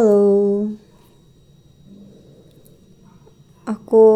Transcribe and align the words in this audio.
Halo. 0.00 0.64
Aku 3.68 4.06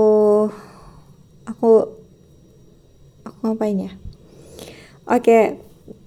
aku 1.45 1.69
aku 3.21 3.39
ngapain 3.45 3.85
ya? 3.85 3.93
Oke, 5.05 5.61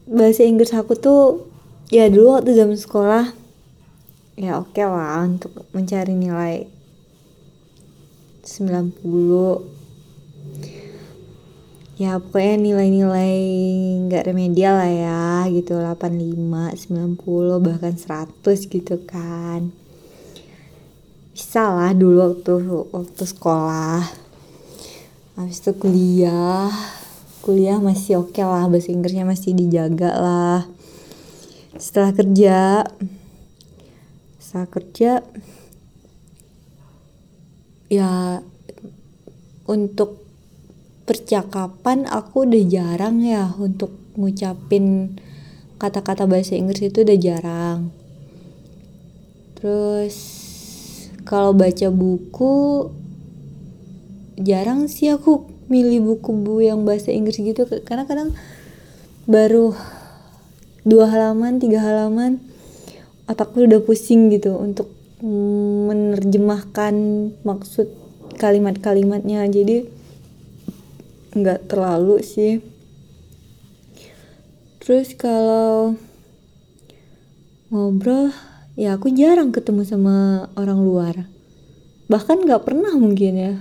bahasa 0.10 0.42
Inggris 0.50 0.74
aku 0.74 0.98
tuh 0.98 1.46
ya 1.94 2.10
dulu 2.10 2.42
waktu 2.42 2.58
zaman 2.58 2.74
sekolah 2.74 3.38
ya 4.34 4.58
oke 4.58 4.74
okay 4.74 4.90
lah 4.90 5.21
untuk 5.21 5.53
mencari 5.78 6.17
nilai 6.17 6.65
90 8.41 9.76
ya 11.98 12.22
pokoknya 12.22 12.62
nilai-nilai 12.62 13.38
nggak 14.06 14.26
remedial 14.29 14.78
lah 14.78 14.94
ya 14.94 15.26
gitu. 15.50 15.82
85 15.82 16.77
90 17.18 17.66
bahkan 17.66 17.94
100 17.98 18.70
gitu 18.70 19.02
kan. 19.09 19.73
Bisa 21.34 21.74
lah 21.74 21.98
dulu 21.98 22.18
waktu 22.22 22.54
waktu 22.94 23.24
sekolah. 23.26 24.05
Habis 25.38 25.58
itu 25.62 25.74
kuliah. 25.78 26.70
Kuliah 27.41 27.82
masih 27.82 28.22
oke 28.22 28.38
okay 28.38 28.46
lah 28.46 28.70
bahasa 28.70 28.94
Inggrisnya 28.94 29.26
masih 29.26 29.58
dijaga 29.58 30.14
lah. 30.14 30.62
Setelah 31.77 32.14
kerja 32.14 32.86
setelah 34.38 34.70
kerja 34.70 35.12
ya 37.91 38.41
untuk 39.68 40.27
percakapan 41.08 42.04
aku 42.04 42.44
udah 42.44 42.64
jarang 42.68 43.24
ya 43.24 43.56
untuk 43.56 43.96
ngucapin 44.20 45.16
kata-kata 45.80 46.28
bahasa 46.28 46.60
Inggris 46.60 46.92
itu 46.92 47.08
udah 47.08 47.18
jarang. 47.18 47.96
Terus 49.56 50.16
kalau 51.24 51.56
baca 51.56 51.88
buku 51.88 52.91
jarang 54.36 54.91
sih 54.91 55.10
aku 55.10 55.48
milih 55.72 56.04
buku-buku 56.04 56.68
yang 56.68 56.84
bahasa 56.84 57.16
Inggris 57.16 57.40
gitu 57.40 57.64
karena 57.88 58.04
kadang 58.04 58.36
baru 59.27 59.76
dua 60.88 61.12
halaman 61.12 61.60
tiga 61.60 61.84
halaman 61.84 62.40
otakku 63.27 63.68
udah 63.68 63.84
pusing 63.84 64.31
gitu 64.31 64.55
untuk 64.55 64.88
menerjemahkan 65.19 66.94
maksud 67.42 67.89
kalimat-kalimatnya. 68.38 69.49
Jadi 69.49 69.96
nggak 71.41 71.69
terlalu 71.69 72.21
sih. 72.25 72.59
Terus 74.83 75.11
kalau 75.19 75.99
ngobrol 77.67 78.31
ya 78.80 78.95
aku 78.95 79.11
jarang 79.11 79.52
ketemu 79.52 79.83
sama 79.83 80.47
orang 80.55 80.80
luar. 80.80 81.15
Bahkan 82.08 82.47
nggak 82.47 82.63
pernah 82.63 82.95
mungkin 82.95 83.33
ya. 83.35 83.53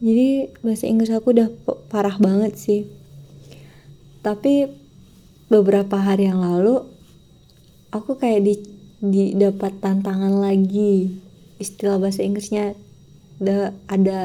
Jadi 0.00 0.48
bahasa 0.64 0.88
Inggris 0.88 1.12
aku 1.12 1.36
udah 1.36 1.52
parah 1.92 2.16
banget 2.16 2.56
sih. 2.56 2.88
Tapi 4.24 4.66
beberapa 5.52 6.00
hari 6.00 6.26
yang 6.26 6.40
lalu 6.40 6.80
aku 7.92 8.16
kayak 8.16 8.40
di, 8.42 8.54
di 9.04 9.24
dapat 9.36 9.76
tantangan 9.78 10.40
lagi. 10.40 11.20
Istilah 11.60 12.00
bahasa 12.00 12.24
Inggrisnya 12.24 12.72
ada 13.40 13.76
ada 13.86 14.18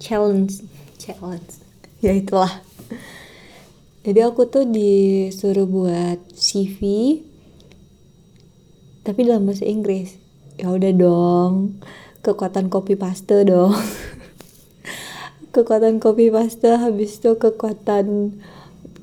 challenge 0.00 0.64
challenge. 0.98 1.60
Ya 2.00 2.16
itulah. 2.16 2.64
Jadi 4.00 4.24
aku 4.24 4.48
tuh 4.48 4.64
disuruh 4.64 5.68
buat 5.68 6.16
CV 6.32 6.80
tapi 9.04 9.28
dalam 9.28 9.44
bahasa 9.44 9.68
Inggris. 9.68 10.16
Ya 10.56 10.72
udah 10.72 10.96
dong 10.96 11.76
kekuatan 12.24 12.72
copy 12.72 12.96
paste 12.96 13.44
dong. 13.44 13.76
Kekuatan 15.54 16.00
copy 16.00 16.32
paste 16.32 16.72
habis 16.72 17.20
itu 17.20 17.36
kekuatan 17.36 18.38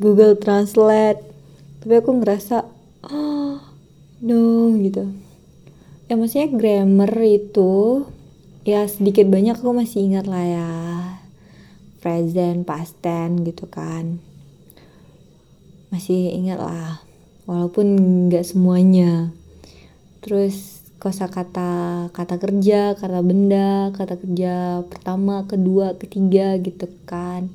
Google 0.01 0.33
Translate. 0.41 1.21
Tapi 1.85 1.93
aku 2.01 2.17
ngerasa 2.17 2.65
oh 3.05 3.61
no 4.25 4.73
gitu. 4.81 5.05
Ya 6.09 6.17
maksudnya 6.17 6.49
grammar 6.49 7.13
itu 7.21 8.09
ya 8.67 8.83
sedikit 8.83 9.31
banyak 9.31 9.55
aku 9.55 9.71
masih 9.71 10.11
ingat 10.11 10.27
lah 10.27 10.43
ya. 10.43 10.71
Present 12.03 12.67
past 12.67 12.99
tense 12.99 13.47
gitu 13.47 13.63
kan. 13.71 14.19
Masih 15.87 16.35
ingat 16.35 16.59
lah. 16.59 16.99
Walaupun 17.47 17.87
nggak 18.27 18.43
semuanya. 18.43 19.31
Terus 20.19 20.83
kosa 20.99 21.31
kata 21.31 22.11
kata 22.11 22.35
kerja 22.41 22.97
kata 22.99 23.23
benda 23.23 23.95
kata 23.95 24.19
kerja 24.19 24.83
pertama 24.91 25.47
kedua 25.47 25.95
ketiga 25.95 26.59
gitu 26.59 26.91
kan. 27.07 27.47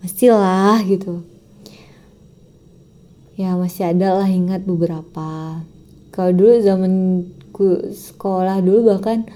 Masih 0.00 0.32
lah 0.32 0.80
gitu. 0.88 1.20
Ya 3.36 3.52
masih 3.60 3.92
ada 3.92 4.16
lah 4.16 4.28
ingat 4.32 4.64
beberapa. 4.64 5.60
Kalau 6.08 6.32
dulu 6.32 6.56
zaman 6.64 6.92
sekolah 7.92 8.64
dulu 8.64 8.96
bahkan 8.96 9.28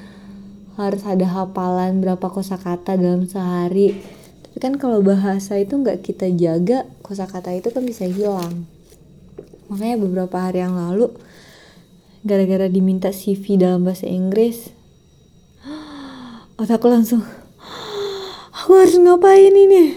harus 0.76 1.02
ada 1.08 1.24
hafalan 1.24 2.04
berapa 2.04 2.28
kosakata 2.28 3.00
dalam 3.00 3.24
sehari. 3.24 3.96
Tapi 4.44 4.56
kan 4.60 4.76
kalau 4.76 5.00
bahasa 5.00 5.56
itu 5.56 5.76
nggak 5.80 6.04
kita 6.04 6.28
jaga 6.36 6.84
kosakata 7.00 7.56
itu 7.56 7.72
kan 7.72 7.80
bisa 7.84 8.04
hilang. 8.04 8.68
Makanya 9.72 9.96
beberapa 9.98 10.36
hari 10.36 10.60
yang 10.62 10.76
lalu 10.76 11.10
gara-gara 12.22 12.68
diminta 12.68 13.10
CV 13.10 13.56
dalam 13.56 13.86
bahasa 13.86 14.10
Inggris 14.10 14.74
otakku 16.60 16.90
langsung 16.90 17.22
aku 18.58 18.70
harus 18.76 18.96
ngapain 19.00 19.54
ini? 19.54 19.96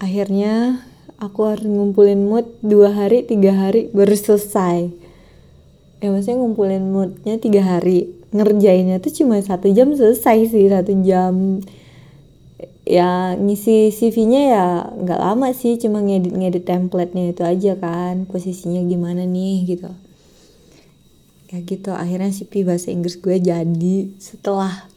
Akhirnya 0.00 0.84
aku 1.20 1.48
harus 1.48 1.64
ngumpulin 1.64 2.24
mood 2.28 2.48
dua 2.60 2.92
hari 2.92 3.24
tiga 3.24 3.52
hari 3.56 3.88
baru 3.92 4.16
selesai. 4.16 4.92
Ya 6.00 6.08
maksudnya 6.08 6.40
ngumpulin 6.40 6.88
moodnya 6.88 7.36
tiga 7.36 7.60
hari 7.60 8.19
ngerjainnya 8.30 9.02
tuh 9.02 9.10
cuma 9.10 9.38
satu 9.42 9.70
jam 9.70 9.90
selesai 9.94 10.50
sih 10.50 10.66
satu 10.70 10.92
jam. 11.02 11.62
Ya 12.86 13.38
ngisi 13.38 13.94
CV-nya 13.94 14.40
ya 14.50 14.66
nggak 14.90 15.20
lama 15.20 15.54
sih 15.54 15.78
cuma 15.78 16.02
ngedit 16.02 16.34
ngedit 16.34 16.64
template-nya 16.66 17.30
itu 17.30 17.42
aja 17.46 17.72
kan 17.78 18.26
posisinya 18.26 18.82
gimana 18.82 19.22
nih 19.28 19.56
gitu. 19.76 19.90
Ya 21.54 21.58
gitu 21.62 21.90
akhirnya 21.94 22.34
CV 22.34 22.66
bahasa 22.66 22.90
Inggris 22.90 23.18
gue 23.18 23.36
jadi. 23.38 24.10
Setelah 24.18 24.90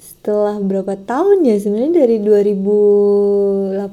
setelah 0.00 0.58
berapa 0.58 0.98
tahun 0.98 1.46
ya 1.46 1.54
sebenarnya 1.60 2.02
dari 2.02 2.18
2018 2.18 3.86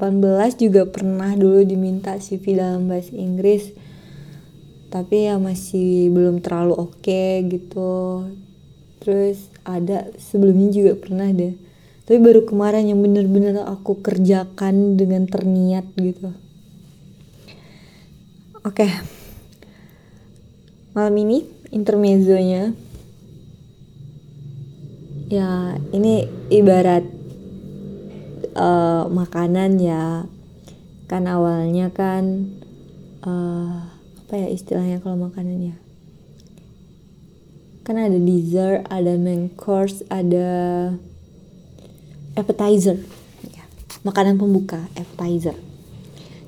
juga 0.57 0.89
pernah 0.89 1.29
dulu 1.37 1.61
diminta 1.61 2.17
CV 2.17 2.57
dalam 2.57 2.89
bahasa 2.89 3.13
Inggris 3.13 3.82
tapi 4.93 5.25
ya 5.25 5.41
masih 5.41 6.13
belum 6.13 6.45
terlalu 6.45 6.77
oke 6.77 7.01
okay, 7.01 7.41
gitu. 7.49 8.29
Terus 9.01 9.49
ada 9.65 10.13
sebelumnya 10.21 10.69
juga 10.69 10.93
pernah 10.93 11.33
deh. 11.33 11.57
Tapi 12.05 12.21
baru 12.21 12.45
kemarin 12.45 12.93
yang 12.93 13.01
bener-bener 13.01 13.57
aku 13.65 14.05
kerjakan 14.05 14.93
dengan 14.93 15.25
terniat 15.25 15.89
gitu. 15.97 16.29
Oke. 18.61 18.85
Okay. 18.85 18.91
malam 20.93 21.17
ini 21.17 21.41
intermezzonya. 21.73 22.77
Ya 25.33 25.73
ini 25.89 26.29
ibarat 26.53 27.01
uh, 28.53 29.09
makanan 29.09 29.81
ya. 29.81 30.29
Kan 31.09 31.25
awalnya 31.25 31.89
kan 31.89 32.53
uh, 33.25 33.92
apa 34.23 34.39
ya 34.39 34.47
istilahnya 34.47 35.03
kalau 35.03 35.19
makanannya? 35.19 35.75
Kan 37.83 37.99
ada 37.99 38.15
dessert 38.15 38.87
ada 38.87 39.19
main 39.19 39.51
course 39.51 39.99
ada 40.07 40.47
appetizer. 42.39 43.03
Ya, 43.51 43.67
makanan 44.07 44.39
pembuka 44.39 44.79
appetizer. 44.95 45.59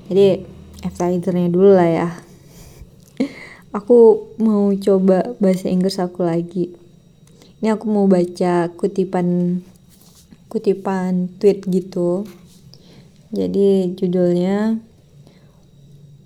Jadi 0.08 0.48
appetizernya 0.80 1.52
dulu 1.52 1.76
lah 1.76 1.84
ya. 1.84 2.08
Aku 3.76 4.32
mau 4.40 4.72
coba 4.80 5.36
bahasa 5.36 5.68
Inggris 5.68 6.00
aku 6.00 6.24
lagi. 6.24 6.72
Ini 7.60 7.76
aku 7.76 7.92
mau 7.92 8.08
baca 8.08 8.72
kutipan 8.72 9.60
kutipan 10.48 11.28
tweet 11.36 11.60
gitu. 11.68 12.24
Jadi 13.36 13.92
judulnya 14.00 14.80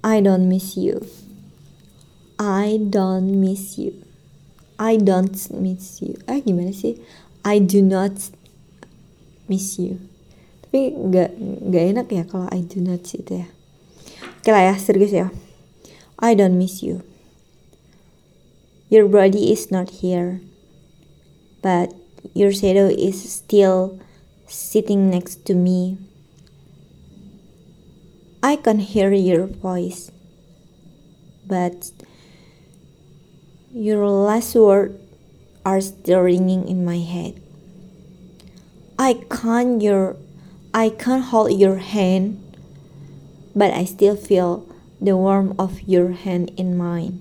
I 0.06 0.22
don't 0.22 0.46
miss 0.46 0.78
you 0.78 1.02
I 2.40 2.80
don't 2.80 3.36
miss 3.36 3.76
you. 3.76 4.00
I 4.80 4.96
don't 4.96 5.36
miss 5.52 6.00
you. 6.00 6.16
Ah 6.24 6.40
gimana 6.40 6.72
sih? 6.72 6.96
I 7.44 7.60
do 7.60 7.84
not 7.84 8.16
miss 9.44 9.76
you. 9.76 10.00
Tapi 10.64 10.96
nggak 10.96 11.36
nggak 11.36 11.84
enak 11.92 12.08
ya 12.08 12.24
kalau 12.24 12.48
I 12.48 12.64
do 12.64 12.80
not 12.80 13.04
itu 13.04 13.44
ya. 13.44 13.48
Oke 14.40 14.48
lah 14.56 14.72
ya 14.72 14.74
serius 14.80 15.12
ya. 15.12 15.28
I 16.16 16.32
don't 16.32 16.56
miss 16.56 16.80
you. 16.80 17.04
Your 18.88 19.04
body 19.04 19.52
is 19.52 19.68
not 19.68 20.00
here, 20.00 20.40
but 21.60 21.92
your 22.32 22.56
shadow 22.56 22.88
is 22.88 23.20
still 23.20 24.00
sitting 24.48 25.12
next 25.12 25.44
to 25.44 25.52
me. 25.52 26.00
I 28.40 28.56
can 28.56 28.80
hear 28.80 29.12
your 29.12 29.44
voice, 29.44 30.08
but 31.44 31.92
your 33.72 34.08
last 34.08 34.54
words 34.54 34.98
are 35.64 35.80
still 35.80 36.20
ringing 36.20 36.66
in 36.66 36.84
my 36.84 36.98
head. 36.98 37.40
I 38.98 39.22
can't 39.30 39.80
your 39.80 40.16
I 40.74 40.90
can't 40.90 41.24
hold 41.24 41.52
your 41.52 41.76
hand, 41.76 42.38
but 43.54 43.72
I 43.72 43.84
still 43.84 44.16
feel 44.16 44.66
the 45.00 45.16
warmth 45.16 45.58
of 45.58 45.82
your 45.82 46.12
hand 46.12 46.52
in 46.56 46.76
mine. 46.76 47.20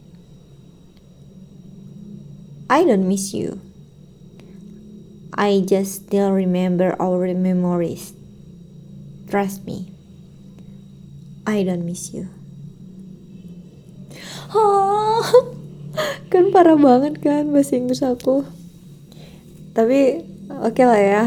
I 2.69 2.84
don't 2.84 3.07
miss 3.07 3.34
you. 3.34 3.62
I 5.34 5.63
just 5.66 6.06
still 6.06 6.31
remember 6.31 6.96
our 7.00 7.34
memories. 7.34 8.13
Trust 9.30 9.66
me. 9.66 9.92
I 11.48 11.63
don't 11.63 11.86
miss 11.86 12.13
you. 12.13 12.30
Oh, 14.54 15.56
kan 16.31 16.54
parah 16.54 16.78
banget 16.78 17.18
kan 17.19 17.50
bahasa 17.50 17.75
Inggris 17.75 18.06
aku. 18.06 18.46
Tapi 19.74 20.24
oke 20.50 20.75
okay 20.75 20.86
lah 20.86 21.01
ya. 21.01 21.24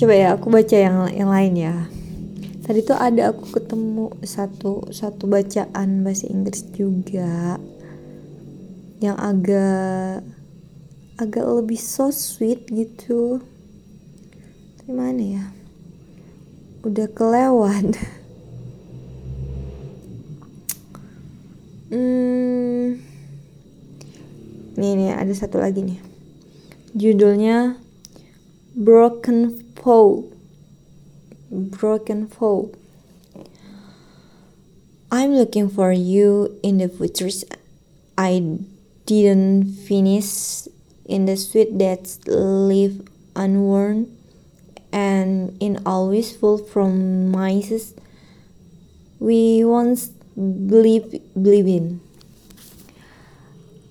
Coba 0.00 0.14
ya 0.16 0.28
aku 0.34 0.46
baca 0.48 0.76
yang 0.76 0.96
yang 1.12 1.30
lain 1.30 1.54
ya. 1.54 1.76
Tadi 2.64 2.86
tuh 2.86 2.96
ada 2.96 3.34
aku 3.34 3.50
ketemu 3.50 4.14
satu 4.22 4.88
satu 4.94 5.26
bacaan 5.26 6.06
bahasa 6.06 6.30
Inggris 6.30 6.62
juga 6.70 7.58
yang 9.02 9.16
agak 9.18 10.22
agak 11.20 11.44
lebih 11.44 11.76
so 11.76 12.08
sweet 12.08 12.64
gitu. 12.72 13.44
Tapi 14.80 14.90
mana 14.94 15.22
ya? 15.22 15.44
Udah 16.86 17.08
kelewat. 17.12 17.96
Hmm. 21.90 22.49
Nih 24.80 24.96
nih 24.96 25.12
ada 25.12 25.36
satu 25.36 25.60
lagi 25.60 25.84
nih. 25.84 26.00
Judulnya 26.96 27.76
Broken 28.72 29.60
Foe. 29.76 30.32
Broken 31.52 32.24
Foe. 32.24 32.72
I'm 35.12 35.36
looking 35.36 35.68
for 35.68 35.92
you 35.92 36.56
in 36.64 36.80
the 36.80 36.88
futures 36.88 37.44
I 38.16 38.40
didn't 39.04 39.76
finish 39.84 40.64
in 41.04 41.28
the 41.28 41.36
sweet 41.36 41.76
that 41.76 42.16
live 42.24 43.04
unworn 43.36 44.16
and 44.96 45.60
in 45.60 45.82
always 45.84 46.32
full 46.32 46.56
from 46.56 47.28
mices 47.28 47.92
we 49.20 49.60
once 49.60 50.08
believe 50.40 51.20
believe 51.36 51.68
in. 51.68 52.00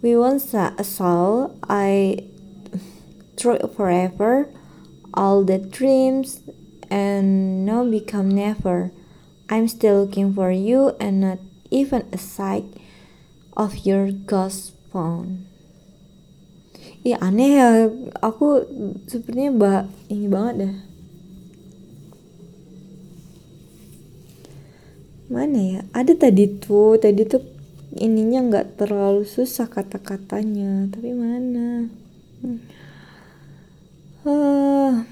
We 0.02 0.16
once 0.16 0.56
saw 0.56 1.52
I 1.68 2.24
through 3.36 3.60
forever 3.76 4.48
all 5.14 5.44
the 5.44 5.60
dreams 5.60 6.42
and 6.90 7.66
now 7.66 7.84
become 7.84 8.30
never. 8.30 8.92
I'm 9.50 9.68
still 9.68 10.06
looking 10.06 10.34
for 10.34 10.52
you 10.52 10.96
and 11.00 11.22
not 11.22 11.40
even 11.72 12.08
a 12.14 12.18
sight 12.18 12.66
of 13.58 13.84
your 13.84 14.12
ghost 14.12 14.72
phone. 14.92 15.46
Iya 17.04 17.20
aneh 17.24 17.52
ya, 17.56 17.68
aku 18.20 18.68
sepertinya 19.08 19.52
mbak 19.56 19.82
ini 20.12 20.28
banget 20.28 20.56
deh. 20.60 20.76
mana 25.30 25.62
ya 25.62 25.82
ada 25.94 26.18
tadi 26.18 26.58
tuh 26.58 26.98
tadi 26.98 27.22
tuh 27.22 27.59
ininya 27.98 28.46
nggak 28.46 28.78
terlalu 28.78 29.26
susah 29.26 29.66
kata-katanya. 29.70 30.88
Tapi 30.90 31.14
mana? 31.14 31.90
Hmm. 32.42 32.60
uh. 34.26 35.06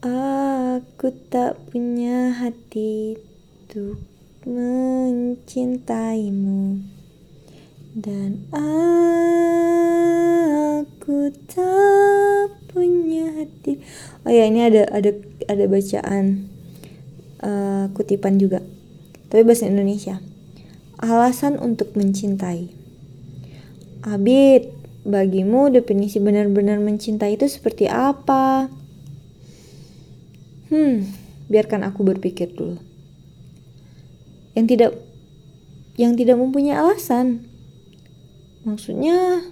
Aku 0.00 1.12
tak 1.28 1.60
punya 1.68 2.32
hati 2.32 3.16
untuk 3.16 4.00
mencintaimu. 4.48 6.80
Dan 7.96 8.44
aku 8.52 11.32
tak 11.48 12.48
punya 12.70 13.26
hati. 13.40 13.80
Oh 14.24 14.32
ya 14.32 14.46
ini 14.48 14.62
ada 14.64 14.88
ada 14.92 15.12
ada 15.48 15.64
bacaan 15.68 16.49
uh, 17.42 17.92
kutipan 17.92 18.40
juga. 18.40 18.64
Tapi 19.28 19.42
bahasa 19.44 19.68
Indonesia. 19.68 20.20
Alasan 21.00 21.56
untuk 21.56 21.96
mencintai. 21.96 22.72
Abid 24.04 24.72
bagimu 25.04 25.72
definisi 25.72 26.20
benar-benar 26.20 26.76
mencintai 26.80 27.36
itu 27.36 27.48
seperti 27.48 27.88
apa? 27.88 28.68
Hmm 30.68 31.20
biarkan 31.50 31.82
aku 31.82 32.06
berpikir 32.06 32.54
dulu. 32.54 32.78
Yang 34.54 34.66
tidak 34.70 34.92
yang 35.98 36.14
tidak 36.14 36.38
mempunyai 36.38 36.78
alasan. 36.78 37.50
Maksudnya 38.62 39.42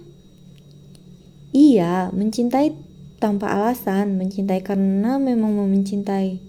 iya 1.51 2.07
mencintai 2.15 2.71
tanpa 3.19 3.51
alasan 3.51 4.15
mencintai 4.15 4.63
karena 4.63 5.19
memang 5.19 5.51
mau 5.59 5.67
mencintai. 5.67 6.39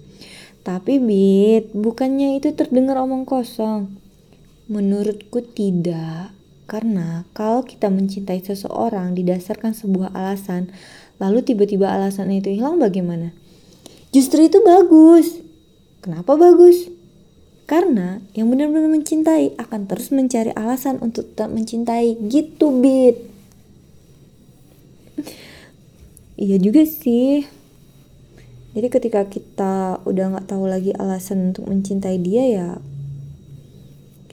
Tapi 0.60 1.00
Bit, 1.00 1.72
bukannya 1.72 2.36
itu 2.36 2.52
terdengar 2.52 3.00
omong 3.00 3.24
kosong. 3.24 3.96
Menurutku 4.68 5.40
tidak. 5.40 6.36
Karena 6.68 7.26
kalau 7.34 7.66
kita 7.66 7.90
mencintai 7.90 8.44
seseorang 8.44 9.16
didasarkan 9.16 9.74
sebuah 9.74 10.14
alasan, 10.14 10.70
lalu 11.18 11.42
tiba-tiba 11.42 11.90
alasan 11.90 12.30
itu 12.30 12.52
hilang 12.52 12.78
bagaimana? 12.78 13.32
Justru 14.12 14.46
itu 14.46 14.62
bagus. 14.62 15.40
Kenapa 16.04 16.36
bagus? 16.38 16.86
Karena 17.66 18.18
yang 18.34 18.50
benar-benar 18.50 18.90
mencintai 18.90 19.54
akan 19.54 19.86
terus 19.86 20.10
mencari 20.10 20.50
alasan 20.54 20.98
untuk 20.98 21.34
tetap 21.34 21.50
mencintai 21.50 22.18
gitu, 22.28 22.70
Bit. 22.78 23.30
iya 26.40 26.56
juga 26.56 26.88
sih 26.88 27.44
jadi 28.70 28.86
ketika 28.86 29.26
kita 29.26 29.98
udah 30.06 30.24
nggak 30.36 30.48
tahu 30.50 30.70
lagi 30.70 30.94
alasan 30.94 31.50
untuk 31.50 31.66
mencintai 31.66 32.18
dia 32.22 32.44
ya 32.46 32.70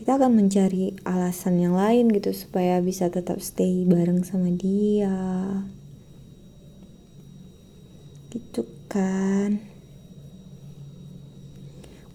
kita 0.07 0.23
akan 0.23 0.39
mencari 0.39 0.95
alasan 1.03 1.59
yang 1.59 1.75
lain 1.75 2.07
gitu 2.15 2.31
supaya 2.31 2.79
bisa 2.79 3.11
tetap 3.11 3.43
stay 3.43 3.83
bareng 3.83 4.23
sama 4.23 4.47
dia. 4.55 5.11
Gitu 8.31 8.63
kan. 8.87 9.59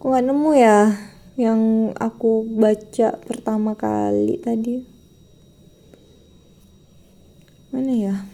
Aku 0.00 0.08
nggak 0.08 0.24
nemu 0.24 0.50
ya 0.56 0.80
yang 1.36 1.92
aku 2.00 2.48
baca 2.56 3.20
pertama 3.28 3.76
kali 3.76 4.40
tadi. 4.40 4.80
Mana 7.76 7.92
ya 7.92 8.31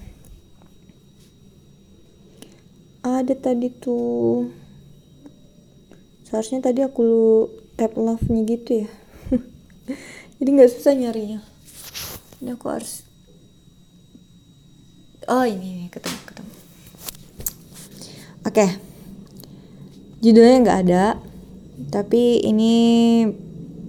ada 3.17 3.33
tadi 3.33 3.73
tuh. 3.73 4.53
Seharusnya 6.29 6.61
tadi 6.61 6.85
aku 6.85 7.05
tap 7.81 7.97
love 7.97 8.25
nya 8.29 8.45
gitu 8.45 8.85
ya. 8.85 8.91
Jadi 10.43 10.49
nggak 10.53 10.73
susah 10.77 10.93
nyarinya. 10.93 11.41
Ini 12.45 12.53
aku 12.55 12.67
harus 12.69 13.07
oh 15.29 15.45
ini, 15.45 15.85
ini 15.85 15.87
ketemu 15.89 16.19
ketemu. 16.25 16.53
Oke. 18.49 18.55
Okay. 18.55 18.71
judulnya 20.19 20.57
nggak 20.67 20.81
ada 20.89 21.05
tapi 21.95 22.43
ini 22.43 22.75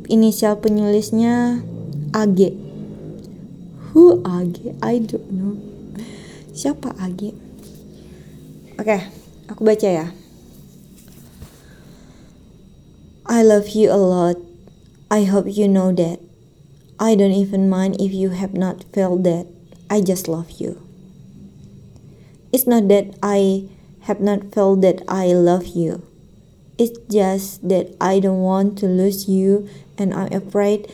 inisial 0.05 0.61
penulisnya 0.61 1.65
AG 2.13 2.53
who 3.91 4.21
AG 4.21 4.77
I 4.85 5.01
don't 5.01 5.29
know. 5.33 5.53
Siapa 6.53 6.93
AG 7.01 7.48
Oke, 8.79 8.95
okay, 8.95 9.01
aku 9.51 9.67
baca 9.67 9.89
ya. 9.91 10.07
I 13.27 13.43
love 13.43 13.75
you 13.75 13.91
a 13.91 13.99
lot. 13.99 14.39
I 15.11 15.27
hope 15.27 15.51
you 15.51 15.67
know 15.67 15.91
that. 15.91 16.23
I 16.95 17.11
don't 17.19 17.35
even 17.35 17.67
mind 17.67 17.99
if 17.99 18.15
you 18.15 18.31
have 18.31 18.55
not 18.55 18.87
felt 18.95 19.27
that. 19.27 19.51
I 19.91 19.99
just 19.99 20.31
love 20.31 20.63
you. 20.63 20.79
It's 22.55 22.63
not 22.63 22.87
that 22.87 23.19
I 23.19 23.67
have 24.07 24.23
not 24.23 24.55
felt 24.55 24.79
that 24.79 25.03
I 25.11 25.35
love 25.35 25.75
you. 25.75 25.99
It's 26.79 26.95
just 27.11 27.59
that 27.67 27.91
I 27.99 28.23
don't 28.23 28.39
want 28.39 28.79
to 28.79 28.87
lose 28.87 29.27
you, 29.27 29.67
and 29.99 30.15
I'm 30.15 30.31
afraid 30.31 30.87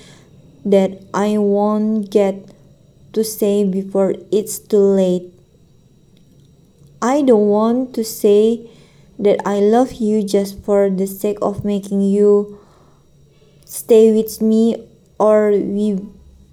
that 0.66 1.06
I 1.14 1.38
won't 1.38 2.10
get 2.10 2.50
to 3.14 3.22
say 3.22 3.62
before 3.62 4.18
it's 4.34 4.58
too 4.58 4.82
late. 4.82 5.35
I 7.02 7.22
don't 7.22 7.50
want 7.50 7.94
to 7.96 8.04
say 8.04 8.70
that 9.20 9.40
I 9.46 9.60
love 9.60 9.94
you 9.94 10.24
just 10.24 10.62
for 10.64 10.90
the 10.90 11.08
sake 11.08 11.38
of 11.42 11.64
making 11.64 12.02
you 12.02 12.60
stay 13.66 14.12
with 14.12 14.42
me 14.42 14.88
or 15.20 15.52
we 15.52 16.00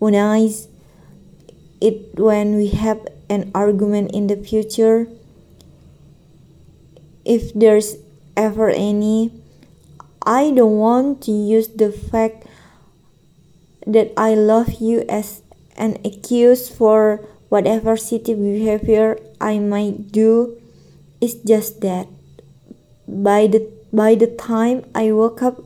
weaponize 0.00 0.68
it 1.80 2.18
when 2.18 2.56
we 2.56 2.68
have 2.68 3.00
an 3.28 3.50
argument 3.54 4.12
in 4.12 4.26
the 4.26 4.36
future. 4.36 5.06
If 7.24 7.54
there's 7.54 7.96
ever 8.36 8.70
any, 8.70 9.30
I 10.26 10.50
don't 10.50 10.78
want 10.78 11.22
to 11.22 11.32
use 11.32 11.68
the 11.68 11.90
fact 11.90 12.46
that 13.86 14.12
I 14.16 14.34
love 14.34 14.80
you 14.80 15.04
as 15.08 15.42
an 15.76 15.98
excuse 16.04 16.68
for 16.68 17.24
whatever 17.48 17.96
shitty 17.96 18.34
behavior 18.38 19.18
I 19.42 19.58
might 19.58 20.14
do. 20.14 20.56
It's 21.20 21.34
just 21.34 21.82
that 21.82 22.06
by 23.10 23.50
the 23.50 23.66
by 23.90 24.14
the 24.14 24.30
time 24.30 24.86
I 24.94 25.10
woke 25.10 25.42
up 25.42 25.58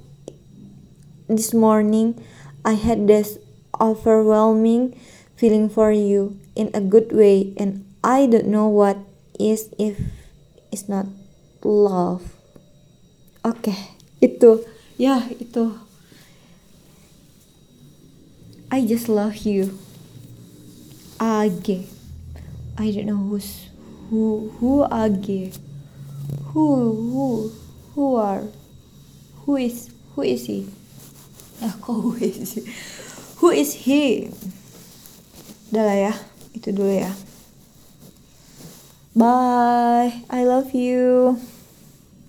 this 1.29 1.53
morning, 1.53 2.17
I 2.65 2.75
had 2.75 3.07
this 3.07 3.39
overwhelming 3.77 4.99
feeling 5.37 5.69
for 5.69 5.93
you 5.93 6.41
in 6.57 6.73
a 6.73 6.81
good 6.81 7.13
way, 7.13 7.53
and 7.61 7.85
I 8.03 8.25
don't 8.25 8.49
know 8.49 8.67
what 8.67 8.97
is 9.39 9.69
if 9.79 10.01
it's 10.73 10.89
not 10.89 11.07
love. 11.61 12.33
Oke, 13.45 13.71
okay, 13.71 13.81
itu 14.25 14.65
ya 14.97 15.23
itu. 15.31 15.77
I 18.67 18.83
just 18.83 19.07
love 19.07 19.47
you. 19.47 19.79
Age. 21.23 21.96
I 22.77 22.93
don't 22.93 23.07
know 23.09 23.17
who's 23.17 23.69
who 24.11 24.53
who 24.61 24.85
Age. 24.93 25.57
Who 26.53 26.93
who 26.93 27.53
who 27.95 28.17
are 28.17 28.45
who 29.45 29.57
is 29.57 29.91
who 30.15 30.23
is 30.23 30.47
he? 30.47 30.69
Ah, 31.65 31.73
kok 31.81 31.97
who 32.05 32.13
is 32.21 32.53
he? 32.53 32.69
Who 33.41 33.49
is 33.49 33.73
he? 33.89 34.29
Udah 35.73 35.89
lah 35.89 35.97
ya, 35.97 36.15
itu 36.53 36.69
dulu 36.69 37.01
ya. 37.01 37.17
Bye, 39.17 40.21
I 40.29 40.45
love 40.45 40.77
you. 40.77 41.41